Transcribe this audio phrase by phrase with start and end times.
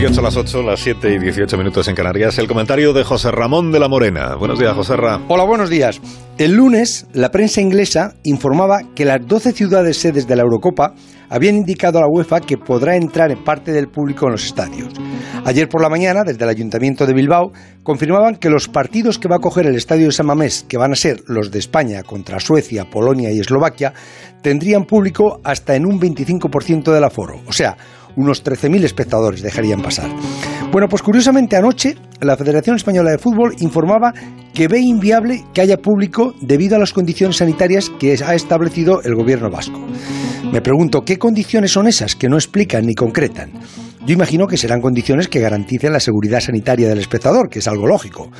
[0.00, 2.38] 18 a las 8, las 7 y 18 minutos en Canarias.
[2.38, 4.34] El comentario de José Ramón de la Morena.
[4.34, 5.26] Buenos días, José Ramón.
[5.28, 6.00] Hola, buenos días.
[6.38, 10.94] El lunes, la prensa inglesa informaba que las 12 ciudades sedes de la Eurocopa
[11.28, 14.90] habían indicado a la UEFA que podrá entrar en parte del público en los estadios.
[15.44, 19.36] Ayer por la mañana, desde el Ayuntamiento de Bilbao, confirmaban que los partidos que va
[19.36, 22.40] a coger el Estadio de San Mamés, que van a ser los de España contra
[22.40, 23.92] Suecia, Polonia y Eslovaquia,
[24.42, 27.40] tendrían público hasta en un 25% del aforo.
[27.46, 27.76] O sea,
[28.16, 30.10] unos 13.000 espectadores dejarían pasar.
[30.72, 34.12] Bueno, pues curiosamente anoche la Federación Española de Fútbol informaba
[34.54, 39.14] que ve inviable que haya público debido a las condiciones sanitarias que ha establecido el
[39.14, 39.80] gobierno vasco.
[40.52, 43.52] Me pregunto, ¿qué condiciones son esas que no explican ni concretan?
[44.06, 47.86] Yo imagino que serán condiciones que garanticen la seguridad sanitaria del espectador, que es algo
[47.86, 48.30] lógico.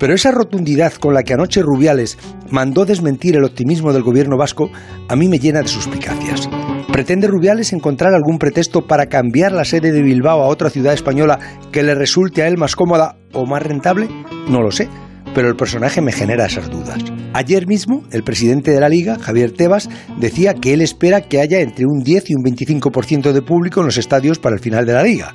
[0.00, 2.18] Pero esa rotundidad con la que anoche Rubiales
[2.50, 4.70] mandó desmentir el optimismo del gobierno vasco
[5.08, 6.48] a mí me llena de suspicacias.
[6.90, 11.38] ¿Pretende Rubiales encontrar algún pretexto para cambiar la sede de Bilbao a otra ciudad española
[11.70, 14.08] que le resulte a él más cómoda o más rentable?
[14.48, 14.88] No lo sé,
[15.34, 16.98] pero el personaje me genera esas dudas.
[17.34, 21.60] Ayer mismo, el presidente de la liga, Javier Tebas, decía que él espera que haya
[21.60, 24.92] entre un 10 y un 25% de público en los estadios para el final de
[24.94, 25.34] la liga.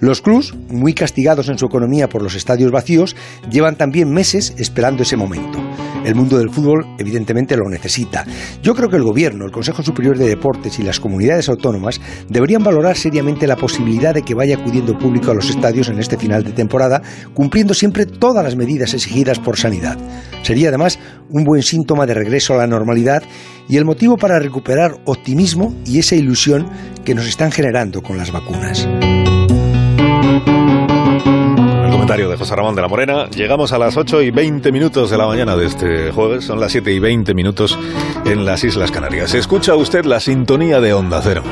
[0.00, 3.16] Los clubs, muy castigados en su economía por los estadios vacíos,
[3.50, 5.58] llevan también meses esperando ese momento.
[6.04, 8.24] El mundo del fútbol evidentemente lo necesita.
[8.62, 12.62] Yo creo que el Gobierno, el Consejo Superior de Deportes y las comunidades autónomas deberían
[12.62, 16.44] valorar seriamente la posibilidad de que vaya acudiendo público a los estadios en este final
[16.44, 17.02] de temporada,
[17.34, 19.98] cumpliendo siempre todas las medidas exigidas por sanidad.
[20.42, 23.22] Sería además un buen síntoma de regreso a la normalidad
[23.68, 26.68] y el motivo para recuperar optimismo y esa ilusión
[27.04, 28.86] que nos están generando con las vacunas.
[32.16, 33.28] De José Ramón de la Morena.
[33.28, 36.46] Llegamos a las 8 y 20 minutos de la mañana de este jueves.
[36.46, 37.78] Son las 7 y 20 minutos
[38.24, 39.34] en las Islas Canarias.
[39.34, 41.42] Escucha usted la sintonía de Onda Cero.